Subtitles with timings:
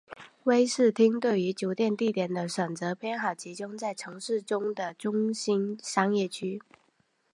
[0.45, 6.59] 威士汀对于酒店地点的选择偏好集中在城市中的中心商业区。